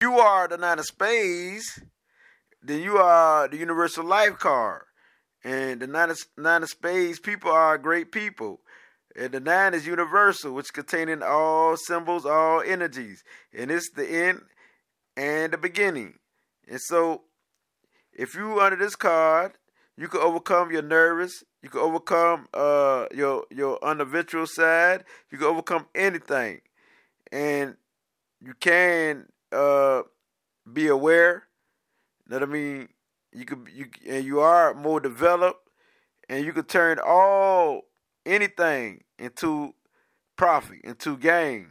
you 0.00 0.18
are 0.18 0.48
the 0.48 0.56
nine 0.56 0.78
of 0.78 0.86
spades, 0.86 1.80
then 2.62 2.82
you 2.82 2.96
are 2.98 3.48
the 3.48 3.56
universal 3.56 4.04
life 4.04 4.38
card. 4.38 4.82
And 5.44 5.80
the 5.80 5.86
nine 5.86 6.10
of, 6.10 6.18
nine 6.36 6.62
of 6.62 6.68
spades 6.68 7.18
people 7.18 7.50
are 7.50 7.78
great 7.78 8.12
people. 8.12 8.60
And 9.16 9.32
the 9.32 9.40
nine 9.40 9.74
is 9.74 9.86
universal, 9.86 10.52
which 10.54 10.72
containing 10.72 11.22
all 11.22 11.76
symbols, 11.76 12.24
all 12.24 12.62
energies. 12.62 13.24
And 13.52 13.70
it's 13.70 13.90
the 13.90 14.06
end 14.06 14.42
and 15.16 15.52
the 15.52 15.58
beginning. 15.58 16.14
And 16.68 16.80
so 16.80 17.22
if 18.12 18.34
you 18.34 18.60
under 18.60 18.76
this 18.76 18.96
card, 18.96 19.52
you 19.96 20.08
can 20.08 20.20
overcome 20.20 20.70
your 20.70 20.82
nervous, 20.82 21.42
you 21.62 21.68
can 21.68 21.80
overcome 21.80 22.48
uh 22.54 23.06
your 23.14 23.44
your 23.50 23.82
uneventful 23.84 24.46
side, 24.46 25.04
you 25.30 25.38
can 25.38 25.46
overcome 25.46 25.86
anything. 25.94 26.60
And 27.32 27.76
you 28.40 28.54
can 28.58 29.26
uh 29.52 30.02
be 30.70 30.88
aware. 30.88 31.44
What 32.26 32.42
I 32.42 32.46
mean? 32.46 32.88
You 33.32 33.44
could 33.44 33.68
you 33.72 33.86
and 34.08 34.24
you 34.24 34.40
are 34.40 34.74
more 34.74 35.00
developed 35.00 35.68
and 36.28 36.44
you 36.44 36.52
can 36.52 36.64
turn 36.64 36.98
all 37.04 37.82
anything 38.26 39.02
into 39.18 39.74
profit, 40.36 40.80
into 40.84 41.16
gain. 41.16 41.70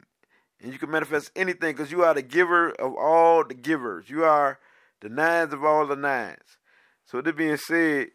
And 0.62 0.74
you 0.74 0.80
can 0.80 0.92
manifest 0.92 1.32
anything 1.36 1.74
because 1.76 1.92
you 1.92 2.04
are 2.04 2.14
the 2.14 2.22
giver 2.22 2.72
of 2.72 2.94
all 2.96 3.46
the 3.46 3.54
givers. 3.54 4.10
You 4.10 4.26
are 4.26 4.60
the 5.02 5.08
nines 5.08 5.54
of 5.54 5.64
all 5.64 5.88
the 5.88 5.96
nines. 5.96 6.58
So 7.06 7.22
that 7.22 7.38
being 7.38 7.58
said, 7.58 8.10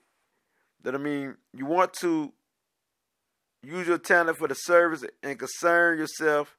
that 0.83 0.95
I 0.95 0.99
mean 0.99 1.37
you 1.53 1.67
want 1.67 1.93
to 1.95 2.33
use 3.63 3.87
your 3.87 3.99
talent 3.99 4.37
for 4.37 4.49
the 4.49 4.55
service 4.55 5.05
and 5.23 5.39
concern 5.39 5.99
yourself 5.99 6.57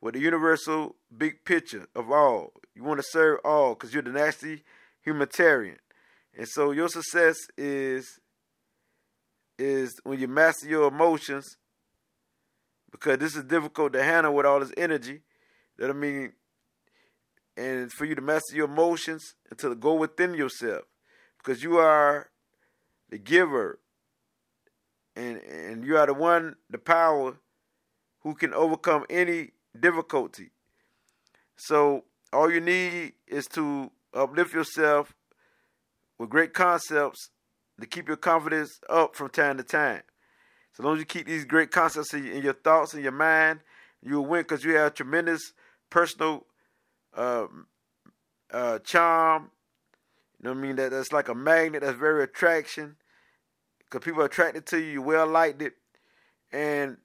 with 0.00 0.14
the 0.14 0.20
universal 0.20 0.96
big 1.16 1.44
picture 1.44 1.86
of 1.94 2.10
all. 2.10 2.52
You 2.74 2.84
want 2.84 3.00
to 3.00 3.06
serve 3.06 3.40
all 3.44 3.74
because 3.74 3.92
you're 3.92 4.02
the 4.02 4.10
nasty 4.10 4.64
humanitarian. 5.02 5.78
And 6.36 6.48
so 6.48 6.70
your 6.70 6.88
success 6.88 7.36
is 7.56 8.20
is 9.58 10.00
when 10.04 10.18
you 10.18 10.26
master 10.26 10.66
your 10.66 10.88
emotions 10.88 11.58
because 12.90 13.18
this 13.18 13.36
is 13.36 13.44
difficult 13.44 13.92
to 13.92 14.02
handle 14.02 14.34
with 14.34 14.46
all 14.46 14.60
this 14.60 14.72
energy. 14.76 15.20
That 15.76 15.90
I 15.90 15.92
mean, 15.92 16.32
and 17.56 17.92
for 17.92 18.06
you 18.06 18.14
to 18.14 18.22
master 18.22 18.56
your 18.56 18.66
emotions 18.66 19.34
and 19.50 19.58
to 19.58 19.74
go 19.74 19.94
within 19.94 20.34
yourself 20.34 20.84
because 21.38 21.62
you 21.62 21.76
are 21.76 22.30
the 23.10 23.18
giver 23.18 23.80
and 25.16 25.38
and 25.38 25.84
you 25.84 25.96
are 25.96 26.06
the 26.06 26.14
one 26.14 26.56
the 26.70 26.78
power 26.78 27.36
who 28.20 28.34
can 28.34 28.54
overcome 28.54 29.04
any 29.10 29.50
difficulty 29.78 30.50
so 31.56 32.04
all 32.32 32.50
you 32.50 32.60
need 32.60 33.12
is 33.26 33.46
to 33.46 33.90
uplift 34.14 34.52
yourself 34.52 35.14
with 36.18 36.30
great 36.30 36.52
concepts 36.52 37.30
to 37.80 37.86
keep 37.86 38.08
your 38.08 38.16
confidence 38.16 38.80
up 38.88 39.14
from 39.14 39.28
time 39.28 39.56
to 39.56 39.62
time 39.62 40.02
so 40.72 40.82
long 40.82 40.94
as 40.94 41.00
you 41.00 41.06
keep 41.06 41.26
these 41.26 41.44
great 41.44 41.70
concepts 41.70 42.12
in 42.14 42.42
your 42.42 42.52
thoughts 42.52 42.94
and 42.94 43.02
your 43.02 43.12
mind 43.12 43.60
you'll 44.02 44.26
win 44.26 44.42
because 44.42 44.64
you 44.64 44.74
have 44.74 44.94
tremendous 44.94 45.52
personal 45.88 46.46
uh, 47.16 47.46
uh, 48.52 48.78
charm 48.80 49.50
you 50.40 50.48
know 50.48 50.54
what 50.54 50.58
I 50.58 50.62
mean? 50.62 50.76
That 50.76 50.90
that's 50.90 51.12
like 51.12 51.28
a 51.28 51.34
magnet. 51.34 51.82
That's 51.82 51.98
very 51.98 52.24
attraction. 52.24 52.96
Because 53.80 54.04
people 54.04 54.22
are 54.22 54.26
attracted 54.26 54.66
to 54.66 54.78
you. 54.78 54.86
You 54.86 55.02
well 55.02 55.26
liked 55.26 55.60
it, 55.60 55.74
and 56.50 56.96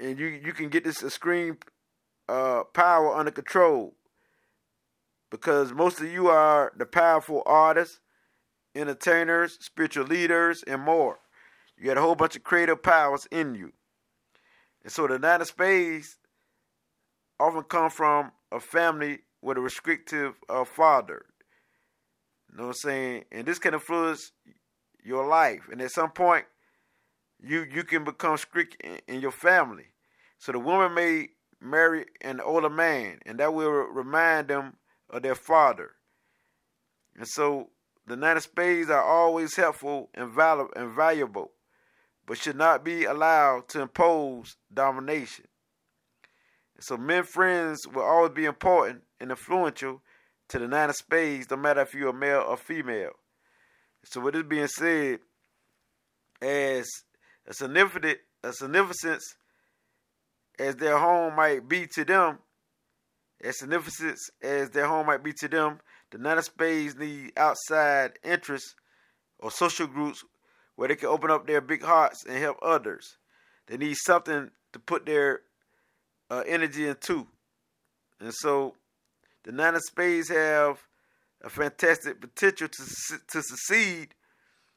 and 0.00 0.18
you 0.18 0.26
you 0.26 0.52
can 0.52 0.68
get 0.68 0.84
this 0.84 0.98
screen 0.98 1.58
uh, 2.28 2.64
power 2.72 3.14
under 3.14 3.30
control. 3.30 3.94
Because 5.30 5.72
most 5.72 6.00
of 6.00 6.10
you 6.10 6.28
are 6.28 6.72
the 6.76 6.86
powerful 6.86 7.42
artists, 7.46 8.00
entertainers, 8.74 9.58
spiritual 9.60 10.06
leaders, 10.06 10.64
and 10.66 10.82
more. 10.82 11.20
You 11.78 11.86
got 11.86 11.98
a 11.98 12.00
whole 12.00 12.16
bunch 12.16 12.34
of 12.34 12.42
creative 12.42 12.82
powers 12.82 13.28
in 13.30 13.54
you. 13.54 13.72
And 14.82 14.92
so 14.92 15.06
the 15.06 15.18
nine 15.18 15.40
of 15.40 15.46
spades 15.46 16.18
often 17.38 17.62
come 17.62 17.90
from 17.90 18.32
a 18.50 18.58
family 18.58 19.20
with 19.40 19.56
a 19.56 19.60
restrictive 19.60 20.34
uh, 20.48 20.64
father. 20.64 21.26
You 22.50 22.58
know 22.58 22.64
what 22.64 22.70
I'm 22.70 22.74
saying? 22.74 23.24
And 23.30 23.46
this 23.46 23.58
can 23.58 23.74
influence 23.74 24.32
your 25.04 25.26
life. 25.26 25.68
And 25.70 25.80
at 25.80 25.92
some 25.92 26.10
point, 26.10 26.44
you 27.42 27.64
you 27.72 27.84
can 27.84 28.04
become 28.04 28.36
strict 28.36 28.76
in, 28.82 28.98
in 29.06 29.20
your 29.20 29.30
family. 29.30 29.89
So 30.40 30.52
the 30.52 30.58
woman 30.58 30.94
may 30.94 31.28
marry 31.60 32.06
an 32.22 32.40
older 32.40 32.70
man, 32.70 33.18
and 33.26 33.38
that 33.38 33.52
will 33.52 33.70
remind 33.70 34.48
them 34.48 34.76
of 35.10 35.22
their 35.22 35.34
father. 35.34 35.90
And 37.14 37.28
so 37.28 37.68
the 38.06 38.16
nine 38.16 38.38
of 38.38 38.42
spades 38.42 38.88
are 38.88 39.02
always 39.02 39.54
helpful 39.54 40.08
and, 40.14 40.30
val- 40.30 40.70
and 40.74 40.92
valuable, 40.92 41.52
but 42.26 42.38
should 42.38 42.56
not 42.56 42.82
be 42.82 43.04
allowed 43.04 43.68
to 43.68 43.82
impose 43.82 44.56
domination. 44.72 45.44
So 46.80 46.96
men 46.96 47.24
friends 47.24 47.86
will 47.86 48.02
always 48.02 48.32
be 48.32 48.46
important 48.46 49.02
and 49.20 49.30
influential 49.30 50.00
to 50.48 50.58
the 50.58 50.66
nine 50.66 50.88
of 50.88 50.96
spades, 50.96 51.50
no 51.50 51.58
matter 51.58 51.82
if 51.82 51.92
you're 51.92 52.08
a 52.08 52.14
male 52.14 52.46
or 52.48 52.56
female. 52.56 53.12
So 54.04 54.22
with 54.22 54.32
this 54.32 54.44
being 54.44 54.66
said, 54.66 55.20
as 56.40 56.88
a 57.46 57.52
significant 57.52 58.18
a 58.42 58.54
significance 58.54 59.34
as 60.60 60.76
their 60.76 60.98
home 60.98 61.34
might 61.34 61.66
be 61.66 61.86
to 61.86 62.04
them, 62.04 62.38
as 63.42 63.58
significant 63.58 64.18
as 64.42 64.68
their 64.70 64.86
home 64.86 65.06
might 65.06 65.22
be 65.22 65.32
to 65.32 65.48
them, 65.48 65.80
the 66.10 66.18
nine 66.18 66.36
of 66.36 66.44
spades 66.44 66.96
need 66.96 67.32
outside 67.36 68.18
interests 68.22 68.74
or 69.38 69.50
social 69.50 69.86
groups 69.86 70.22
where 70.76 70.88
they 70.88 70.96
can 70.96 71.08
open 71.08 71.30
up 71.30 71.46
their 71.46 71.62
big 71.62 71.82
hearts 71.82 72.26
and 72.26 72.36
help 72.36 72.58
others. 72.60 73.16
They 73.68 73.78
need 73.78 73.96
something 73.96 74.50
to 74.74 74.78
put 74.78 75.06
their 75.06 75.40
uh, 76.30 76.42
energy 76.46 76.86
into. 76.86 77.26
And 78.20 78.34
so 78.34 78.74
the 79.44 79.52
nine 79.52 79.74
of 79.74 79.82
spades 79.82 80.28
have 80.28 80.78
a 81.42 81.48
fantastic 81.48 82.20
potential 82.20 82.68
to, 82.68 82.82
to 83.28 83.42
succeed 83.42 84.14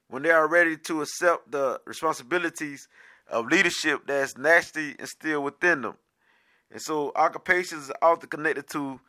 when 0.07 0.23
they 0.23 0.31
are 0.31 0.47
ready 0.47 0.77
to 0.77 1.01
accept 1.01 1.51
the 1.51 1.81
responsibilities 1.85 2.87
of 3.33 3.47
leadership 3.47 4.01
that's 4.05 4.37
naturally 4.37 4.95
instilled 4.99 5.43
within 5.43 5.81
them. 5.81 5.95
And 6.71 6.81
so 6.81 7.11
occupations 7.15 7.89
are 7.89 8.13
often 8.13 8.29
connected 8.29 8.69
to 8.69 8.99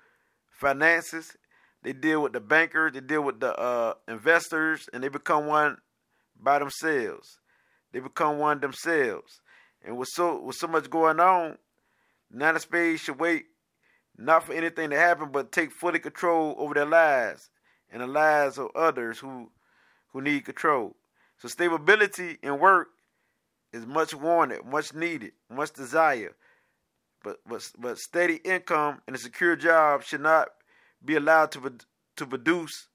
finances. 0.49 1.37
They 1.83 1.93
deal 1.93 2.23
with 2.23 2.33
the 2.33 2.41
bankers, 2.41 2.93
they 2.95 3.01
deal 3.01 3.23
with 3.23 3.41
the 3.41 3.55
uh, 3.59 3.95
investors, 4.09 4.89
and 4.93 5.05
they 5.05 5.09
become 5.09 5.47
one 5.47 5.77
by 6.41 6.59
themselves. 6.59 7.39
They 7.93 8.01
become 8.01 8.39
one 8.39 8.61
themselves. 8.61 9.41
And 9.85 9.99
with 9.99 10.09
so 10.09 10.41
with 10.41 10.57
so 10.57 10.67
much 10.67 10.89
going 10.89 11.21
on, 11.21 11.59
Nine 12.31 12.57
of 12.57 12.63
Spades 12.63 13.03
should 13.03 13.21
wait 13.21 13.45
not 14.17 14.45
for 14.45 14.55
anything 14.55 14.91
to 14.91 14.97
happen, 14.97 15.29
but 15.31 15.53
take 15.53 15.71
fully 15.71 15.99
control 15.99 16.55
over 16.59 16.73
their 16.73 16.87
lives 16.87 17.51
and 17.93 18.01
the 18.01 18.07
lives 18.07 18.59
of 18.59 18.71
others 18.75 19.19
who 19.19 19.51
who 20.13 20.23
need 20.23 20.45
control. 20.45 20.97
So 21.39 21.49
stability 21.49 22.39
in 22.43 22.59
work 22.59 22.89
is 23.75 23.87
much 23.87 24.15
wanted, 24.15 24.65
much 24.65 24.95
needed, 24.95 25.33
much 25.51 25.73
desired. 25.73 26.35
But 27.25 27.39
but 27.47 27.69
but 27.79 27.99
steady 27.99 28.37
income 28.37 29.01
and 29.07 29.17
a 29.17 29.19
secure 29.19 29.57
job 29.57 30.05
should 30.05 30.21
not 30.21 30.49
be 31.05 31.17
allowed 31.17 31.51
to 31.53 31.79
to 32.17 32.27
produce 32.27 32.89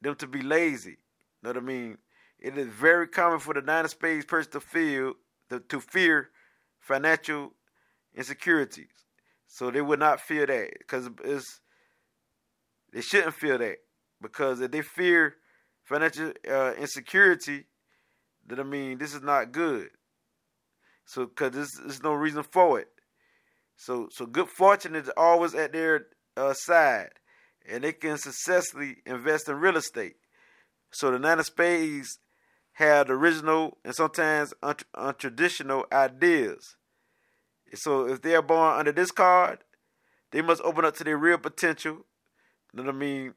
them 0.00 0.14
to 0.16 0.26
be 0.26 0.42
lazy. 0.42 0.98
Know 1.42 1.50
what 1.50 1.56
I 1.56 1.60
mean? 1.60 1.98
It 2.38 2.56
is 2.56 2.68
very 2.68 3.08
common 3.08 3.40
for 3.40 3.54
the 3.54 3.62
nine 3.62 3.84
of 3.84 3.90
spades 3.90 4.24
person 4.24 4.52
to 4.52 4.60
feel 4.60 5.14
to, 5.50 5.58
to 5.58 5.80
fear 5.80 6.30
financial 6.78 7.54
insecurities. 8.14 8.86
So 9.48 9.70
they 9.70 9.80
would 9.80 9.98
not 9.98 10.20
feel 10.20 10.46
that 10.46 10.70
because 10.78 11.08
it's 11.24 11.60
they 12.92 13.00
shouldn't 13.00 13.34
feel 13.34 13.58
that 13.58 13.78
because 14.22 14.60
if 14.60 14.70
they 14.70 14.82
fear 14.82 15.34
financial 15.82 16.32
uh, 16.48 16.74
insecurity, 16.78 17.64
then 18.46 18.60
I 18.60 18.62
mean 18.62 18.98
this 18.98 19.14
is 19.14 19.22
not 19.22 19.50
good. 19.50 19.88
So 21.06 21.24
because 21.26 21.52
there's, 21.52 21.72
there's 21.80 22.02
no 22.02 22.12
reason 22.12 22.42
for 22.42 22.80
it. 22.80 22.88
So 23.76 24.08
so 24.10 24.26
good 24.26 24.48
fortune 24.48 24.94
is 24.94 25.10
always 25.16 25.54
at 25.54 25.72
their 25.72 26.06
uh, 26.36 26.52
side, 26.52 27.10
and 27.68 27.84
they 27.84 27.92
can 27.92 28.18
successfully 28.18 28.98
invest 29.06 29.48
in 29.48 29.56
real 29.56 29.76
estate. 29.76 30.16
So 30.90 31.10
the 31.10 31.18
nine 31.18 31.38
of 31.38 31.46
spades 31.46 32.18
have 32.74 33.08
original 33.08 33.78
and 33.84 33.94
sometimes 33.94 34.52
untraditional 34.62 35.90
ideas. 35.92 36.76
So 37.74 38.06
if 38.06 38.22
they're 38.22 38.42
born 38.42 38.78
under 38.78 38.92
this 38.92 39.10
card, 39.10 39.58
they 40.30 40.42
must 40.42 40.62
open 40.62 40.84
up 40.84 40.96
to 40.96 41.04
their 41.04 41.16
real 41.16 41.38
potential. 41.38 42.04
You 42.72 42.82
know 42.82 42.84
what 42.84 42.94
I 42.94 42.98
mean? 42.98 43.34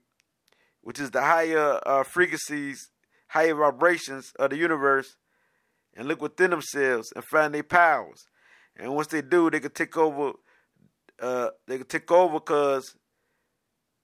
Which 0.81 0.99
is 0.99 1.11
the 1.11 1.21
higher 1.21 1.79
uh, 1.85 2.03
frequencies, 2.03 2.89
higher 3.27 3.55
vibrations 3.55 4.33
of 4.39 4.49
the 4.49 4.57
universe, 4.57 5.15
and 5.99 6.07
look 6.07 6.21
within 6.21 6.49
themselves 6.49 7.11
and 7.13 7.25
find 7.25 7.53
their 7.53 7.61
powers. 7.61 8.25
And 8.77 8.95
once 8.95 9.07
they 9.07 9.21
do, 9.21 9.49
they 9.49 9.59
can 9.59 9.71
take 9.71 9.97
over 9.97 10.31
uh, 11.21 11.49
they 11.67 11.77
can 11.77 11.87
take 11.87 12.09
over 12.09 12.39
because 12.39 12.95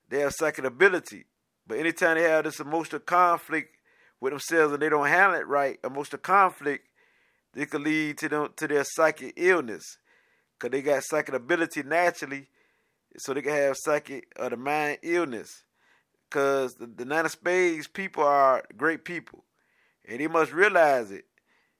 they 0.10 0.20
have 0.20 0.34
psychic 0.34 0.66
ability. 0.66 1.24
But 1.66 1.80
anytime 1.80 2.18
they 2.18 2.24
have 2.24 2.44
this 2.44 2.60
emotional 2.60 3.00
conflict 3.00 3.78
with 4.20 4.34
themselves 4.34 4.74
and 4.74 4.82
they 4.82 4.90
don't 4.90 5.08
handle 5.08 5.40
it 5.40 5.48
right, 5.48 5.80
emotional 5.86 6.20
conflict, 6.20 6.90
it 7.56 7.70
could 7.70 7.82
lead 7.82 8.18
to 8.18 8.28
them 8.28 8.50
to 8.58 8.68
their 8.68 8.84
psychic 8.84 9.34
illness. 9.38 9.98
Cause 10.60 10.72
they 10.72 10.82
got 10.82 11.04
psychic 11.04 11.34
ability 11.34 11.84
naturally, 11.84 12.50
so 13.18 13.34
they 13.34 13.42
can 13.42 13.54
have 13.54 13.78
psychic 13.78 14.28
or 14.38 14.50
the 14.50 14.58
mind 14.58 14.98
illness. 15.02 15.64
Cause 16.30 16.76
the, 16.76 16.88
the 16.88 17.06
nine 17.06 17.24
of 17.24 17.32
spades 17.32 17.88
people 17.88 18.24
are 18.24 18.64
great 18.76 19.06
people. 19.06 19.46
And 20.06 20.20
they 20.20 20.28
must 20.28 20.52
realize 20.52 21.12
it 21.12 21.24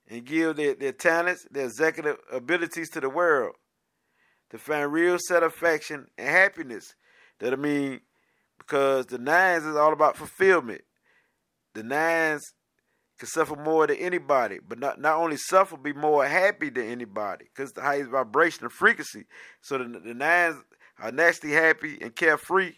and 0.08 0.26
give 0.26 0.56
their, 0.56 0.76
their 0.76 0.92
talents, 0.92 1.46
their 1.50 1.66
executive 1.66 2.18
abilities 2.32 2.90
to 2.92 3.00
the 3.00 3.10
world 3.10 3.56
to 4.52 4.58
find 4.58 4.92
real 4.92 5.18
satisfaction 5.20 6.08
and 6.18 6.28
happiness. 6.28 6.94
That 7.40 7.54
I 7.54 7.56
mean, 7.58 8.02
because 8.58 9.08
the 9.08 9.18
nines 9.18 9.66
is 9.66 9.76
all 9.76 9.94
about 9.94 10.18
fulfillment. 10.18 10.82
The 11.74 11.84
nines 11.84 12.54
can 13.20 13.28
suffer 13.28 13.56
more 13.56 13.88
than 13.88 13.98
anybody, 13.98 14.60
but 14.66 14.80
not, 14.80 15.00
not 15.00 15.18
only 15.18 15.38
suffer, 15.38 15.78
be 15.78 15.94
more 15.94 16.26
happy 16.26 16.70
than 16.70 16.86
anybody, 16.86 17.46
because 17.54 17.72
the 17.72 17.82
highest 17.82 18.12
vibration 18.12 18.66
of 18.66 18.74
frequency. 18.74 19.26
So 19.62 19.78
the, 19.78 20.00
the 20.00 20.14
nines 20.14 20.58
are 21.00 21.12
naturally 21.12 21.56
happy 21.56 21.98
and 22.02 22.16
carefree, 22.16 22.74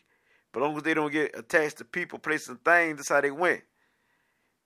but 0.52 0.62
long 0.62 0.76
as 0.78 0.84
they 0.84 0.94
don't 0.94 1.12
get 1.12 1.38
attached 1.38 1.78
to 1.78 1.86
people, 1.86 2.20
places, 2.20 2.50
and 2.50 2.64
things, 2.64 2.98
that's 2.98 3.10
how 3.10 3.22
they 3.22 3.32
win. 3.32 3.62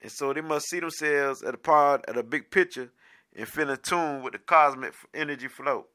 And 0.01 0.11
so 0.11 0.33
they 0.33 0.41
must 0.41 0.67
see 0.67 0.79
themselves 0.79 1.43
at 1.43 1.53
a 1.53 1.57
part 1.57 2.05
at 2.07 2.17
a 2.17 2.23
big 2.23 2.49
picture 2.49 2.91
and 3.35 3.47
feel 3.47 3.69
in 3.69 3.77
tune 3.77 4.23
with 4.23 4.33
the 4.33 4.39
cosmic 4.39 4.93
energy 5.13 5.47
flow. 5.47 5.85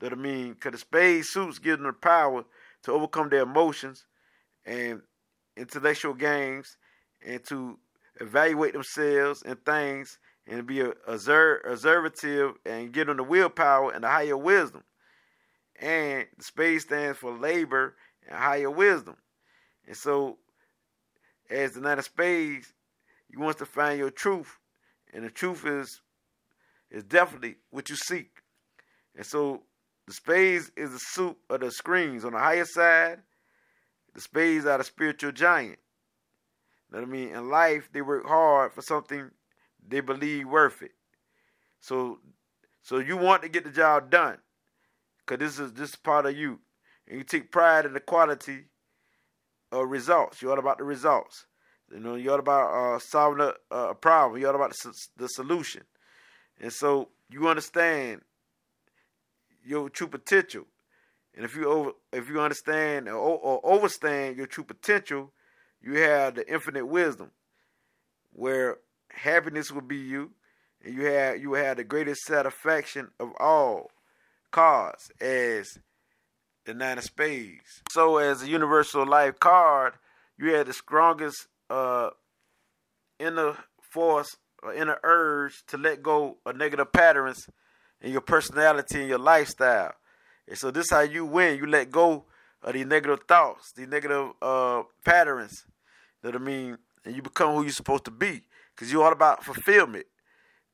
That 0.00 0.12
I 0.12 0.16
mean, 0.16 0.52
because 0.52 0.72
the 0.72 0.78
spade 0.78 1.24
suits 1.24 1.58
give 1.58 1.78
them 1.78 1.86
the 1.88 1.92
power 1.92 2.44
to 2.84 2.92
overcome 2.92 3.30
their 3.30 3.42
emotions 3.42 4.04
and 4.64 5.02
intellectual 5.56 6.14
games 6.14 6.76
and 7.24 7.42
to 7.46 7.78
evaluate 8.20 8.74
themselves 8.74 9.42
and 9.42 9.64
things 9.64 10.18
and 10.46 10.66
be 10.66 10.80
a 10.80 10.92
observative 11.06 12.54
and 12.64 12.92
give 12.92 13.06
them 13.06 13.16
the 13.16 13.22
willpower 13.22 13.92
and 13.92 14.04
the 14.04 14.08
higher 14.08 14.36
wisdom. 14.36 14.82
And 15.80 16.26
the 16.36 16.44
spade 16.44 16.80
stands 16.80 17.18
for 17.18 17.36
labor 17.36 17.94
and 18.26 18.38
higher 18.38 18.70
wisdom. 18.70 19.16
And 19.86 19.96
so, 19.96 20.38
as 21.50 21.72
the 21.72 21.80
Nine 21.80 21.98
of 21.98 22.04
Spades, 22.04 22.72
you 23.30 23.40
want 23.40 23.58
to 23.58 23.66
find 23.66 23.98
your 23.98 24.10
truth, 24.10 24.58
and 25.12 25.24
the 25.24 25.30
truth 25.30 25.66
is 25.66 26.00
is 26.90 27.04
definitely 27.04 27.56
what 27.70 27.90
you 27.90 27.96
seek. 27.96 28.30
And 29.14 29.26
so, 29.26 29.62
the 30.06 30.14
spades 30.14 30.72
is 30.76 30.92
the 30.92 30.98
suit 30.98 31.36
of 31.50 31.60
the 31.60 31.70
screens 31.70 32.24
on 32.24 32.32
the 32.32 32.38
higher 32.38 32.64
side. 32.64 33.18
The 34.14 34.20
spades 34.22 34.64
are 34.64 34.78
the 34.78 34.84
spiritual 34.84 35.32
giant. 35.32 35.78
You 36.90 36.96
know 36.96 37.00
what 37.00 37.08
I 37.08 37.10
mean? 37.10 37.28
In 37.34 37.50
life, 37.50 37.90
they 37.92 38.00
work 38.00 38.26
hard 38.26 38.72
for 38.72 38.80
something 38.80 39.30
they 39.86 40.00
believe 40.00 40.48
worth 40.48 40.82
it. 40.82 40.92
So, 41.80 42.20
so 42.82 42.98
you 42.98 43.16
want 43.16 43.42
to 43.42 43.48
get 43.48 43.64
the 43.64 43.70
job 43.70 44.10
done, 44.10 44.38
cause 45.26 45.38
this 45.38 45.58
is 45.58 45.72
this 45.74 45.90
is 45.90 45.96
part 45.96 46.26
of 46.26 46.36
you, 46.36 46.58
and 47.06 47.18
you 47.18 47.24
take 47.24 47.52
pride 47.52 47.84
in 47.84 47.92
the 47.92 48.00
quality 48.00 48.64
of 49.70 49.88
results. 49.88 50.40
You're 50.40 50.52
all 50.52 50.58
about 50.58 50.78
the 50.78 50.84
results. 50.84 51.46
You 51.92 52.00
know, 52.00 52.14
you're 52.16 52.38
about 52.38 52.96
uh, 52.96 52.98
solving 52.98 53.40
a, 53.40 53.74
a, 53.74 53.94
problem. 53.94 54.40
You're 54.40 54.54
about 54.54 54.70
the, 54.70 54.92
the 55.16 55.28
solution, 55.28 55.82
and 56.60 56.72
so 56.72 57.08
you 57.30 57.48
understand 57.48 58.22
your 59.64 59.88
true 59.88 60.08
potential. 60.08 60.66
And 61.34 61.44
if 61.44 61.54
you 61.54 61.66
over, 61.66 61.92
if 62.12 62.28
you 62.28 62.40
understand 62.40 63.08
or, 63.08 63.14
or 63.14 63.60
overstand 63.64 64.36
your 64.36 64.46
true 64.46 64.64
potential, 64.64 65.32
you 65.80 65.94
have 65.94 66.34
the 66.34 66.50
infinite 66.52 66.86
wisdom, 66.86 67.30
where 68.32 68.78
happiness 69.10 69.70
will 69.70 69.80
be 69.80 69.96
you, 69.96 70.32
and 70.84 70.94
you 70.94 71.04
have 71.06 71.40
you 71.40 71.54
have 71.54 71.78
the 71.78 71.84
greatest 71.84 72.22
satisfaction 72.22 73.08
of 73.18 73.32
all 73.40 73.90
cards 74.50 75.10
as 75.20 75.78
the 76.64 76.74
nine 76.74 76.98
of 76.98 77.04
spades. 77.04 77.82
So 77.90 78.18
as 78.18 78.42
a 78.42 78.48
universal 78.48 79.06
life 79.06 79.40
card, 79.40 79.94
you 80.36 80.54
have 80.54 80.66
the 80.66 80.72
strongest 80.72 81.46
uh, 81.70 82.10
inner 83.18 83.56
force 83.80 84.36
or 84.62 84.74
inner 84.74 84.98
urge 85.02 85.64
to 85.66 85.76
let 85.76 86.02
go 86.02 86.38
of 86.44 86.56
negative 86.56 86.92
patterns 86.92 87.48
in 88.00 88.12
your 88.12 88.20
personality 88.20 89.00
and 89.00 89.08
your 89.08 89.18
lifestyle. 89.18 89.92
And 90.46 90.56
so 90.56 90.70
this 90.70 90.86
is 90.86 90.90
how 90.90 91.00
you 91.00 91.24
win. 91.24 91.58
You 91.58 91.66
let 91.66 91.90
go 91.90 92.24
of 92.62 92.74
these 92.74 92.86
negative 92.86 93.20
thoughts, 93.28 93.72
these 93.72 93.88
negative 93.88 94.30
uh, 94.40 94.82
patterns. 95.04 95.64
That 96.22 96.34
I 96.34 96.38
mean, 96.38 96.78
and 97.04 97.14
you 97.14 97.22
become 97.22 97.54
who 97.54 97.62
you're 97.62 97.70
supposed 97.70 98.04
to 98.06 98.10
be. 98.10 98.42
Because 98.74 98.92
you're 98.92 99.04
all 99.04 99.12
about 99.12 99.44
fulfillment. 99.44 100.06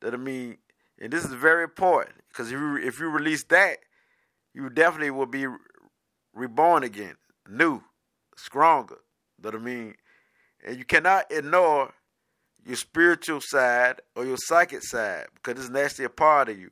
That 0.01 0.13
I 0.13 0.17
mean, 0.17 0.57
and 0.99 1.11
this 1.11 1.25
is 1.25 1.33
very 1.33 1.63
important. 1.63 2.15
Because 2.29 2.51
if 2.51 2.59
you 2.59 2.77
if 2.77 2.99
you 2.99 3.09
release 3.09 3.43
that, 3.45 3.77
you 4.53 4.69
definitely 4.69 5.11
will 5.11 5.25
be 5.25 5.47
reborn 6.33 6.83
again, 6.83 7.15
new, 7.49 7.81
stronger. 8.37 8.97
That 9.39 9.55
I 9.55 9.57
mean, 9.57 9.95
and 10.65 10.77
you 10.77 10.83
cannot 10.83 11.31
ignore 11.31 11.93
your 12.65 12.75
spiritual 12.75 13.39
side 13.39 14.01
or 14.15 14.25
your 14.25 14.37
psychic 14.37 14.81
side 14.81 15.27
because 15.35 15.63
it's 15.63 15.69
naturally 15.69 16.05
a 16.05 16.09
part 16.09 16.49
of 16.49 16.59
you. 16.59 16.71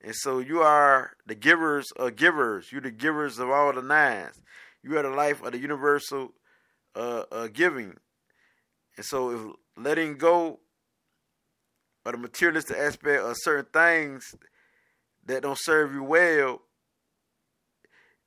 And 0.00 0.14
so 0.14 0.38
you 0.38 0.60
are 0.60 1.16
the 1.26 1.34
givers 1.34 1.90
of 1.96 2.14
givers. 2.14 2.70
You're 2.70 2.80
the 2.80 2.92
givers 2.92 3.40
of 3.40 3.50
all 3.50 3.72
the 3.72 3.82
nines. 3.82 4.40
You 4.84 4.96
are 4.96 5.02
the 5.02 5.10
life 5.10 5.42
of 5.42 5.52
the 5.52 5.58
universal 5.58 6.32
uh, 6.94 7.24
uh, 7.32 7.48
giving. 7.52 7.96
And 8.96 9.04
so 9.04 9.30
if 9.30 9.40
letting 9.84 10.16
go 10.16 10.60
of 12.06 12.12
the 12.12 12.18
materialistic 12.18 12.76
aspect 12.76 13.22
of 13.22 13.34
certain 13.38 13.66
things 13.72 14.36
that 15.26 15.42
don't 15.42 15.58
serve 15.58 15.92
you 15.92 16.04
well, 16.04 16.62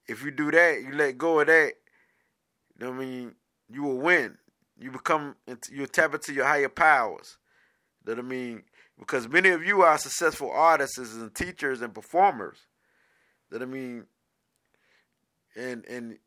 if 0.08 0.24
you 0.24 0.32
do 0.32 0.52
that, 0.52 0.82
you 0.82 0.92
let 0.92 1.18
go 1.18 1.40
of 1.40 1.48
that, 1.48 1.74
I 2.82 2.92
mean, 2.92 3.34
you 3.70 3.84
will 3.84 3.98
win. 3.98 4.38
You 4.82 4.92
become, 4.92 5.36
you 5.70 5.86
tap 5.86 6.14
into 6.16 6.34
your 6.34 6.46
higher 6.46 6.70
powers. 6.70 7.38
What 8.04 8.18
I 8.18 8.24
mean? 8.24 8.64
because 9.02 9.28
many 9.28 9.50
of 9.50 9.66
you 9.66 9.82
are 9.82 9.98
successful 9.98 10.52
artists 10.52 10.98
and 10.98 11.34
teachers 11.34 11.82
and 11.82 11.92
performers. 11.94 12.60
That 13.50 13.62
I 13.62 13.66
mean, 13.66 14.06
and 15.56 15.84
and 15.88 16.18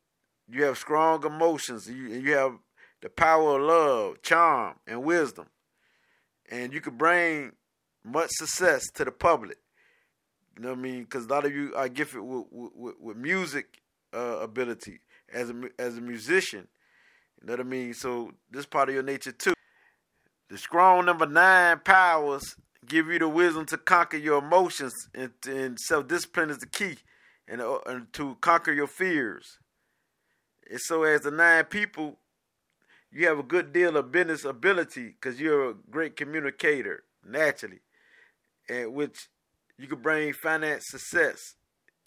you 0.51 0.65
have 0.65 0.77
strong 0.77 1.25
emotions. 1.25 1.89
You 1.89 2.09
you 2.09 2.33
have 2.33 2.59
the 3.01 3.09
power 3.09 3.61
of 3.61 3.67
love, 3.67 4.23
charm, 4.23 4.75
and 4.87 5.05
wisdom, 5.05 5.47
and 6.51 6.75
you 6.75 6.81
can 6.81 6.97
bring 6.97 7.53
much 8.05 8.31
success 8.33 8.91
to 8.95 9.05
the 9.05 9.13
public. 9.13 9.59
You 10.57 10.65
know 10.65 10.71
what 10.71 10.79
I 10.79 10.83
mean? 10.83 11.05
Because 11.05 11.27
a 11.27 11.29
lot 11.29 11.47
of 11.47 11.55
you 11.55 11.73
are 11.77 11.89
gifted 11.89 12.21
with 12.21 12.47
with, 12.51 12.95
with 13.01 13.17
music 13.17 13.81
uh, 14.13 14.41
ability 14.43 14.99
as 15.33 15.49
a 15.49 15.55
as 15.79 15.97
a 15.97 16.01
musician. 16.01 16.67
You 17.41 17.47
know 17.47 17.53
what 17.55 17.61
I 17.61 17.65
mean? 17.65 17.95
So 17.95 18.33
this 18.51 18.67
part 18.67 18.89
of 18.89 18.95
your 18.95 19.05
nature 19.05 19.33
too. 19.33 19.55
The 20.51 20.59
strong 20.59 21.07
number 21.07 21.27
nine 21.27 21.81
powers 21.81 22.57
give 22.87 23.09
you 23.09 23.19
the 23.19 23.29
wisdom 23.29 23.67
to 23.67 23.79
conquer 23.79 24.17
your 24.17 24.39
emotions, 24.39 24.95
and, 25.15 25.33
and 25.49 25.79
self 25.79 26.07
discipline 26.07 26.51
is 26.51 26.59
the 26.59 26.67
key, 26.67 26.97
and, 27.49 27.61
uh, 27.61 27.79
and 27.87 28.13
to 28.13 28.37
conquer 28.41 28.73
your 28.73 28.87
fears. 28.87 29.59
And 30.71 30.81
so, 30.81 31.03
as 31.03 31.23
the 31.23 31.31
nine 31.31 31.65
people, 31.65 32.19
you 33.11 33.27
have 33.27 33.39
a 33.39 33.43
good 33.43 33.73
deal 33.73 33.97
of 33.97 34.13
business 34.13 34.45
ability 34.45 35.09
because 35.09 35.41
you're 35.41 35.71
a 35.71 35.75
great 35.91 36.17
communicator 36.17 37.05
naturally, 37.27 37.81
and 38.69 38.93
which 38.93 39.29
you 39.79 39.87
can 39.87 40.01
bring 40.01 40.33
finance 40.33 40.85
success 40.89 41.55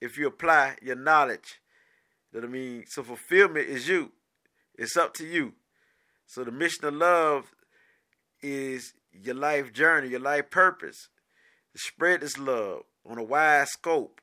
if 0.02 0.18
you 0.18 0.28
apply 0.28 0.76
your 0.82 0.96
knowledge. 0.96 1.60
That 2.34 2.44
I 2.44 2.48
mean, 2.48 2.84
so 2.88 3.04
fulfillment 3.04 3.68
is 3.68 3.88
you. 3.88 4.12
It's 4.78 4.96
up 4.96 5.14
to 5.16 5.26
you. 5.26 5.54
So 6.28 6.44
the 6.44 6.52
mission 6.52 6.86
of 6.86 6.94
love 6.94 7.46
is 8.42 8.94
your 9.12 9.36
life 9.36 9.74
journey, 9.74 10.10
your 10.10 10.20
life 10.20 10.52
purpose. 10.52 11.10
Spread 11.76 12.22
this 12.22 12.38
love 12.38 12.84
on 13.06 13.18
a 13.18 13.24
wide 13.24 13.68
scope. 13.68 14.22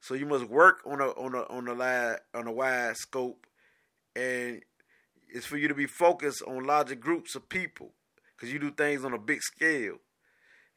So 0.00 0.14
you 0.14 0.26
must 0.26 0.44
work 0.44 0.80
on 0.86 1.00
a 1.00 1.08
on 1.10 1.34
a 1.34 1.42
on 1.42 1.66
a 1.66 1.74
wide 1.74 2.16
on 2.34 2.46
a 2.46 2.52
wide 2.52 2.96
scope, 2.96 3.46
and 4.14 4.62
it's 5.28 5.46
for 5.46 5.56
you 5.56 5.68
to 5.68 5.74
be 5.74 5.86
focused 5.86 6.42
on 6.46 6.64
larger 6.64 6.94
groups 6.94 7.34
of 7.34 7.48
people, 7.48 7.92
because 8.36 8.52
you 8.52 8.58
do 8.58 8.70
things 8.70 9.04
on 9.04 9.12
a 9.12 9.18
big 9.18 9.42
scale, 9.42 9.96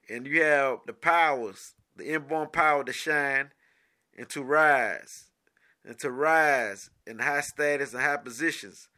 and 0.09 0.25
you 0.25 0.43
have 0.43 0.79
the 0.87 0.93
powers, 0.93 1.73
the 1.95 2.11
inborn 2.13 2.49
power 2.49 2.83
to 2.83 2.93
shine, 2.93 3.51
and 4.17 4.27
to 4.29 4.41
rise, 4.41 5.29
and 5.85 5.99
to 5.99 6.09
rise 6.09 6.89
in 7.05 7.19
high 7.19 7.41
status 7.41 7.93
and 7.93 8.01
high 8.01 8.17
positions 8.17 8.89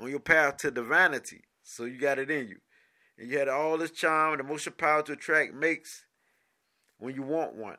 on 0.00 0.10
your 0.10 0.20
path 0.20 0.58
to 0.58 0.70
divinity. 0.70 1.42
So 1.62 1.84
you 1.84 1.98
got 1.98 2.18
it 2.18 2.30
in 2.30 2.48
you 2.48 2.58
and 3.18 3.30
you 3.30 3.38
had 3.38 3.48
all 3.48 3.78
this 3.78 3.90
charm 3.90 4.32
and 4.32 4.40
emotional 4.40 4.74
power 4.76 5.02
to 5.02 5.12
attract 5.12 5.54
makes 5.54 6.04
when 6.98 7.14
you 7.14 7.22
want 7.22 7.54
one. 7.54 7.76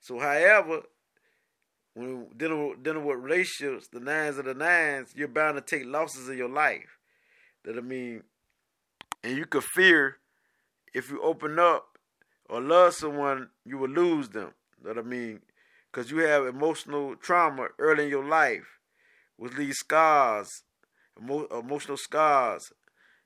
So, 0.00 0.18
however, 0.18 0.82
when 1.94 2.26
dealing 2.36 2.76
dealing 2.82 3.04
with 3.04 3.18
relationships, 3.18 3.88
the 3.88 4.00
nines 4.00 4.38
of 4.38 4.46
the 4.46 4.54
nines, 4.54 5.12
you're 5.14 5.28
bound 5.28 5.56
to 5.56 5.60
take 5.60 5.86
losses 5.86 6.28
in 6.28 6.36
your 6.36 6.48
life. 6.48 6.98
That 7.64 7.78
I 7.78 7.80
mean, 7.80 8.24
and 9.22 9.36
you 9.36 9.46
could 9.46 9.64
fear 9.64 10.16
if 10.92 11.10
you 11.10 11.22
open 11.22 11.58
up 11.58 11.98
or 12.48 12.60
love 12.60 12.94
someone, 12.94 13.48
you 13.64 13.78
will 13.78 13.88
lose 13.88 14.28
them. 14.30 14.52
That 14.82 14.98
I 14.98 15.02
mean, 15.02 15.40
because 15.90 16.10
you 16.10 16.18
have 16.18 16.46
emotional 16.46 17.14
trauma 17.16 17.68
early 17.78 18.04
in 18.04 18.10
your 18.10 18.26
life, 18.26 18.80
which 19.36 19.56
leaves 19.56 19.78
scars, 19.78 20.64
emo- 21.20 21.46
emotional 21.46 21.96
scars 21.96 22.72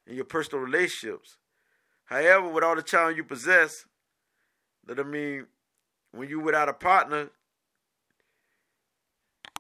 in 0.07 0.17
your 0.17 0.25
personal 0.25 0.65
relationships. 0.65 1.37
However, 2.07 2.49
with 2.49 2.65
all 2.65 2.77
the 2.77 2.83
charm 2.83 3.17
you 3.17 3.25
possess, 3.25 3.85
that 4.87 4.99
I 4.99 5.03
mean, 5.03 5.47
when 6.13 6.29
you're 6.29 6.43
without 6.43 6.69
a 6.69 6.73
partner, 6.73 7.31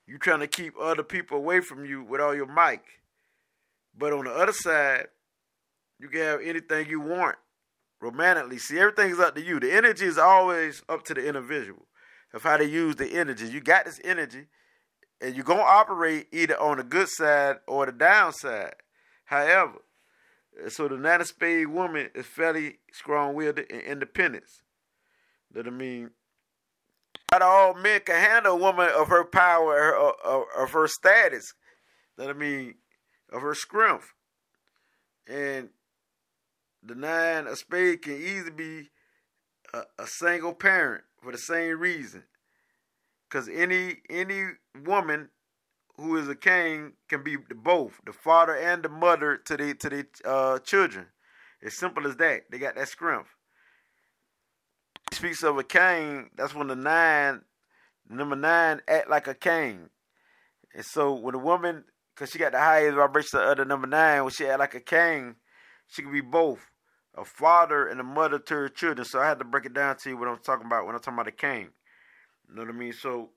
you're 0.07 0.19
trying 0.19 0.41
to 0.41 0.47
keep 0.47 0.75
other 0.81 1.03
people 1.03 1.37
away 1.37 1.61
from 1.61 1.85
you 1.85 2.03
with 2.03 2.21
all 2.21 2.35
your 2.35 2.47
mic. 2.47 2.83
But 3.97 4.13
on 4.13 4.25
the 4.25 4.31
other 4.33 4.53
side, 4.53 5.09
you 5.99 6.09
can 6.09 6.21
have 6.21 6.41
anything 6.43 6.89
you 6.89 7.01
want 7.01 7.37
romantically. 8.01 8.59
See, 8.59 8.79
everything's 8.79 9.19
up 9.19 9.35
to 9.35 9.43
you. 9.43 9.61
The 9.61 9.73
energy 9.73 10.07
is 10.07 10.17
always 10.17 10.83
up 10.89 11.05
to 11.07 11.15
the 11.15 11.27
individual 11.27 11.87
of 12.33 12.43
how 12.43 12.57
they 12.57 12.65
use 12.65 12.97
the 12.97 13.13
energy. 13.13 13.49
You 13.49 13.61
got 13.61 13.85
this 13.85 14.01
energy, 14.05 14.47
and 15.21 15.35
you're 15.35 15.45
gonna 15.45 15.63
operate 15.63 16.29
either 16.33 16.59
on 16.61 16.79
the 16.79 16.85
good 16.85 17.09
side 17.09 17.57
or 17.67 17.87
the 17.87 17.93
downside. 17.93 18.75
However, 19.25 19.83
so 20.69 20.89
the 20.89 20.97
nine 20.97 21.21
of 21.21 21.27
spade 21.27 21.69
woman 21.69 22.11
is 22.15 22.27
fairly 22.27 22.79
strong-willed 22.93 23.59
and 23.59 23.83
independent. 23.83 24.45
That 25.53 25.67
I 25.67 25.71
mean, 25.71 26.11
not 27.31 27.43
all 27.43 27.75
men 27.75 28.01
can 28.05 28.17
handle 28.17 28.55
a 28.55 28.57
woman 28.57 28.91
of 28.95 29.09
her 29.09 29.25
power, 29.25 29.95
of, 29.95 30.15
uh, 30.25 30.29
of, 30.29 30.45
of 30.57 30.71
her 30.73 30.89
status. 30.89 31.55
That 32.17 32.31
I 32.31 32.33
mean, 32.33 32.75
of 33.33 33.43
her 33.43 33.55
strength. 33.55 34.13
And 35.27 35.69
the 36.83 36.95
nine 36.95 37.47
of 37.47 37.59
spade 37.59 38.03
can 38.03 38.15
easily 38.15 38.51
be 38.51 38.91
a, 39.73 39.83
a 39.99 40.07
single 40.07 40.55
parent 40.55 41.05
for 41.23 41.33
the 41.33 41.39
same 41.39 41.79
reason. 41.79 42.25
Because 43.29 43.49
any 43.49 43.97
any 44.09 44.45
woman 44.85 45.29
who 45.97 46.17
is 46.17 46.29
a 46.29 46.35
king 46.35 46.93
can 47.09 47.23
be 47.23 47.37
both 47.37 48.01
the 48.07 48.13
father 48.13 48.57
and 48.57 48.83
the 48.83 48.89
mother 48.89 49.37
to 49.37 49.57
the 49.57 49.75
to 49.75 49.89
the 49.89 50.07
uh, 50.25 50.59
children. 50.61 51.07
As 51.63 51.75
simple 51.75 52.07
as 52.07 52.17
that. 52.17 52.43
They 52.51 52.59
got 52.59 52.77
that 52.77 52.89
strength. 52.89 53.31
speaks 55.13 55.43
of 55.43 55.59
a 55.59 55.65
king. 55.65 56.31
That's 56.37 56.55
when 56.55 56.69
the 56.69 56.77
nine, 56.77 57.43
number 58.09 58.37
nine, 58.37 58.81
act 58.87 59.11
like 59.11 59.27
a 59.27 59.35
king. 59.35 59.91
And 60.75 60.85
so 60.85 61.15
when 61.15 61.35
a 61.35 61.39
woman, 61.39 61.85
because 62.15 62.31
she 62.31 62.39
got 62.39 62.53
the 62.53 62.59
highest 62.59 62.97
vibration 62.97 63.41
of 63.41 63.57
the 63.57 63.65
number 63.65 63.89
nine, 63.89 64.23
when 64.23 64.33
she 64.33 64.47
act 64.47 64.61
like 64.61 64.75
a 64.75 64.81
king, 64.81 65.37
she 65.89 66.03
can 66.03 66.13
be 66.13 66.21
both 66.21 66.71
a 67.17 67.25
father 67.25 67.89
and 67.89 67.99
a 67.99 68.05
mother 68.05 68.39
to 68.39 68.55
her 68.55 68.69
children. 68.69 69.05
So 69.05 69.19
I 69.19 69.27
had 69.27 69.41
to 69.41 69.45
break 69.45 69.65
it 69.65 69.75
down 69.75 69.97
to 69.97 70.11
you 70.11 70.17
what 70.17 70.29
I'm 70.29 70.39
talking 70.39 70.67
about 70.67 70.87
when 70.87 70.95
I'm 70.95 71.01
talking 71.01 71.15
about 71.19 71.27
a 71.27 71.33
king. 71.33 71.71
Know 72.52 72.62
what 72.62 72.75
I 72.75 72.76
mean? 72.76 72.93
So, 72.93 73.31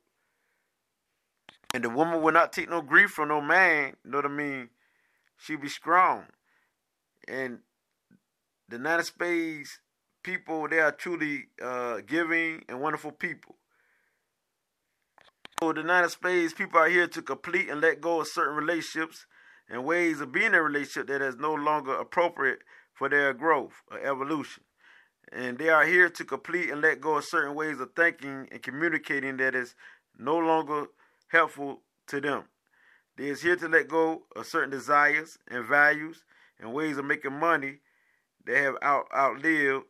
and 1.74 1.84
the 1.84 1.90
woman 1.90 2.22
will 2.22 2.34
not 2.34 2.54
take 2.54 2.70
no 2.70 2.82
grief 2.82 3.12
from 3.12 3.30
no 3.30 3.42
man. 3.42 3.96
Know 4.06 4.18
what 4.18 4.26
I 4.26 4.30
mean? 4.30 4.70
She 5.38 5.56
be 5.56 5.70
strong. 5.70 6.26
And 7.28 7.60
the 8.70 8.78
Nine 8.78 9.00
of 9.00 9.06
Spades 9.06 9.80
people, 10.24 10.68
they 10.68 10.80
are 10.80 10.92
truly 10.92 11.46
uh, 11.62 12.02
giving 12.06 12.64
and 12.70 12.80
wonderful 12.80 13.12
people. 13.12 13.56
So 15.60 15.74
the 15.74 15.84
Nine 15.84 16.04
of 16.04 16.12
Spades 16.12 16.54
people 16.54 16.80
are 16.80 16.90
here 16.90 17.08
to 17.08 17.22
complete 17.22 17.70
and 17.70 17.82
let 17.82 18.02
go 18.02 18.22
of 18.22 18.28
certain 18.28 18.56
relationships 18.56 19.26
and 19.70 19.86
ways 19.86 20.22
of 20.22 20.32
being 20.32 20.48
in 20.48 20.56
a 20.56 20.62
relationship 20.62 21.08
that 21.08 21.22
is 21.22 21.38
no 21.38 21.54
longer 21.54 21.94
appropriate 21.94 22.60
for 22.94 23.10
their 23.10 23.34
growth 23.34 23.84
or 23.90 24.00
evolution. 24.00 24.64
And 25.32 25.58
they 25.58 25.70
are 25.70 25.86
here 25.86 26.10
to 26.10 26.26
complete 26.26 26.70
and 26.70 26.82
let 26.82 27.00
go 27.00 27.18
of 27.18 27.24
certain 27.24 27.56
ways 27.56 27.80
of 27.80 27.94
thinking 27.96 28.50
and 28.52 28.62
communicating 28.62 29.38
that 29.38 29.56
is 29.56 29.76
no 30.18 30.38
longer 30.38 30.88
helpful 31.30 31.82
to 32.08 32.20
them. 32.20 32.44
They 33.18 33.28
is 33.28 33.42
here 33.42 33.56
to 33.56 33.68
let 33.68 33.88
go 33.88 34.24
of 34.36 34.46
certain 34.46 34.70
desires 34.70 35.38
and 35.50 35.66
values 35.66 36.24
and 36.60 36.74
ways 36.74 36.98
of 36.98 37.06
making 37.06 37.40
money 37.40 37.80
that 38.46 38.58
have 38.58 38.76
out, 38.82 39.06
outlived 39.16 39.86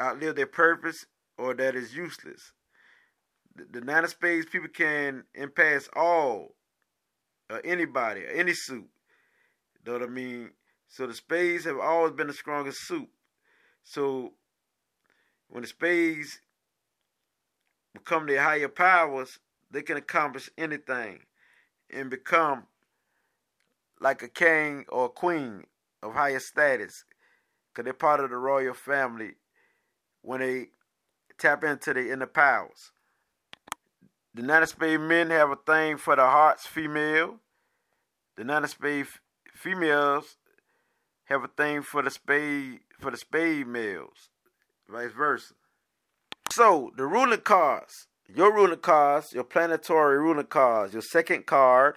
outlived 0.00 0.36
their 0.36 0.46
purpose 0.46 1.06
or 1.38 1.54
that 1.54 1.74
is 1.74 1.94
useless. 1.94 2.52
The, 3.54 3.80
the 3.80 3.80
nine 3.80 4.04
of 4.04 4.10
spades 4.10 4.46
people 4.46 4.68
can 4.68 5.24
impasse 5.34 5.88
all 5.94 6.54
uh, 7.50 7.58
anybody, 7.64 8.22
any 8.32 8.54
suit. 8.54 8.88
You 9.84 9.92
know 9.92 9.98
what 9.98 10.02
I 10.08 10.10
mean? 10.10 10.50
So 10.88 11.06
the 11.06 11.14
spades 11.14 11.64
have 11.64 11.78
always 11.78 12.12
been 12.12 12.26
the 12.26 12.32
strongest 12.32 12.86
suit. 12.86 13.08
So 13.84 14.32
when 15.48 15.62
the 15.62 15.68
spades 15.68 16.40
become 17.92 18.26
their 18.26 18.42
higher 18.42 18.68
powers, 18.68 19.38
they 19.70 19.82
can 19.82 19.96
accomplish 19.96 20.50
anything 20.56 21.20
and 21.90 22.10
become 22.10 22.64
like 24.00 24.22
a 24.22 24.28
king 24.28 24.84
or 24.88 25.06
a 25.06 25.10
queen 25.10 25.64
of 26.02 26.14
higher 26.14 26.40
status 26.40 27.04
because 27.72 27.84
they're 27.84 27.92
part 27.92 28.20
of 28.20 28.30
the 28.30 28.36
royal 28.36 28.74
family 28.74 29.34
when 30.22 30.40
they 30.40 30.68
tap 31.38 31.64
into 31.64 31.94
the 31.94 32.10
inner 32.10 32.26
powers. 32.26 32.92
The 34.34 34.42
nine 34.42 34.62
of 34.62 34.68
spade 34.68 35.00
men 35.00 35.30
have 35.30 35.50
a 35.50 35.56
thing 35.56 35.98
for 35.98 36.16
the 36.16 36.22
heart's 36.22 36.66
female. 36.66 37.36
The 38.36 38.44
nine 38.44 38.64
of 38.64 38.70
spade 38.70 39.06
females 39.54 40.36
have 41.24 41.44
a 41.44 41.48
thing 41.48 41.82
for 41.82 42.02
the 42.02 42.10
spade 42.10 42.80
for 42.98 43.10
the 43.10 43.16
spade 43.16 43.66
males, 43.66 44.30
vice 44.88 45.12
versa. 45.12 45.54
So 46.50 46.92
the 46.96 47.06
ruling 47.06 47.40
cards, 47.40 48.06
your 48.34 48.54
ruling 48.54 48.80
cards, 48.80 49.32
your 49.32 49.44
planetary 49.44 50.18
ruling 50.18 50.46
cards, 50.46 50.92
your 50.92 51.02
second 51.02 51.46
card. 51.46 51.96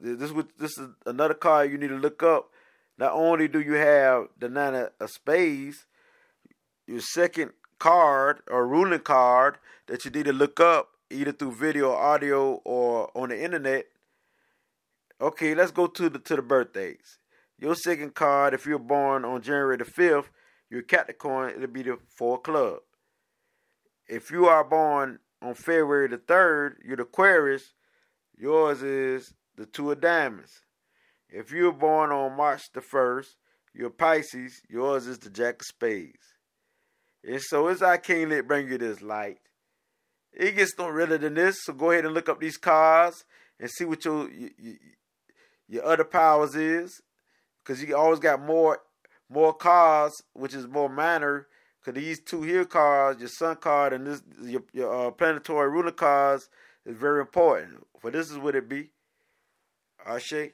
This 0.00 0.32
this 0.58 0.78
is 0.78 0.88
another 1.06 1.34
card 1.34 1.70
you 1.70 1.78
need 1.78 1.88
to 1.88 1.96
look 1.98 2.22
up. 2.22 2.50
Not 2.98 3.12
only 3.12 3.48
do 3.48 3.60
you 3.60 3.74
have 3.74 4.28
the 4.38 4.48
nine 4.48 4.74
of 4.74 5.10
spades, 5.10 5.86
your 6.86 7.00
second 7.00 7.52
card 7.78 8.42
or 8.48 8.66
ruling 8.66 9.00
card 9.00 9.56
that 9.86 10.04
you 10.04 10.10
need 10.10 10.26
to 10.26 10.32
look 10.32 10.60
up 10.60 10.90
either 11.10 11.32
through 11.32 11.52
video, 11.52 11.92
audio, 11.92 12.60
or 12.64 13.10
on 13.16 13.30
the 13.30 13.42
internet. 13.42 13.86
Okay, 15.20 15.54
let's 15.54 15.72
go 15.72 15.86
to 15.86 16.08
the 16.08 16.18
to 16.20 16.36
the 16.36 16.42
birthdays. 16.42 17.18
Your 17.60 17.74
second 17.74 18.14
card, 18.14 18.54
if 18.54 18.64
you're 18.64 18.78
born 18.78 19.22
on 19.26 19.42
January 19.42 19.76
the 19.76 19.84
5th, 19.84 20.30
your 20.70 20.80
Capricorn, 20.80 21.50
it'll 21.50 21.66
be 21.66 21.82
the 21.82 21.98
four 22.16 22.40
club. 22.40 22.78
If 24.08 24.30
you 24.30 24.46
are 24.46 24.64
born 24.64 25.18
on 25.42 25.52
February 25.52 26.08
the 26.08 26.16
3rd, 26.16 26.76
you're 26.82 26.96
the 26.96 27.02
Aquarius, 27.02 27.74
yours 28.34 28.82
is 28.82 29.34
the 29.56 29.66
two 29.66 29.92
of 29.92 30.00
diamonds. 30.00 30.62
If 31.28 31.52
you're 31.52 31.72
born 31.72 32.10
on 32.12 32.34
March 32.34 32.62
the 32.72 32.80
1st, 32.80 33.34
you're 33.74 33.90
Pisces, 33.90 34.62
yours 34.70 35.06
is 35.06 35.18
the 35.18 35.28
Jack 35.28 35.60
of 35.60 35.66
Spades. 35.66 36.34
And 37.22 37.42
so 37.42 37.66
as 37.66 37.82
I 37.82 37.98
can't 37.98 38.30
let 38.30 38.48
bring 38.48 38.68
you 38.68 38.78
this 38.78 39.02
light. 39.02 39.40
It 40.32 40.56
gets 40.56 40.78
no 40.78 40.88
realer 40.88 41.18
than 41.18 41.34
this, 41.34 41.58
so 41.62 41.74
go 41.74 41.90
ahead 41.90 42.06
and 42.06 42.14
look 42.14 42.30
up 42.30 42.40
these 42.40 42.56
cards 42.56 43.26
and 43.58 43.68
see 43.70 43.84
what 43.84 44.02
your 44.04 44.30
your, 44.30 44.74
your 45.68 45.84
other 45.84 46.04
powers 46.04 46.54
is 46.54 47.02
because 47.70 47.84
you 47.84 47.96
always 47.96 48.18
got 48.18 48.42
more 48.42 48.80
more 49.28 49.54
cards, 49.54 50.24
which 50.32 50.54
is 50.54 50.66
more 50.66 50.88
minor. 50.88 51.46
Because 51.78 52.02
these 52.02 52.18
two 52.18 52.42
here 52.42 52.64
cards, 52.64 53.20
your 53.20 53.28
sun 53.28 53.54
card 53.56 53.92
and 53.92 54.08
this 54.08 54.22
your, 54.42 54.62
your 54.72 55.06
uh, 55.06 55.10
planetary 55.12 55.70
ruler 55.70 55.92
cards, 55.92 56.50
is 56.84 56.96
very 56.96 57.20
important. 57.20 57.86
For 58.00 58.10
this 58.10 58.28
is 58.28 58.38
what 58.38 58.56
it 58.56 58.68
be. 58.68 58.90
Ashe. 60.04 60.50